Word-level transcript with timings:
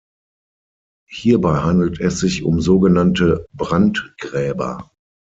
Hierbei 1.11 1.57
handelt 1.61 1.99
es 1.99 2.19
sich 2.19 2.41
um 2.41 2.59
sogenannte 2.59 3.45
Brandgräber. 3.53 4.89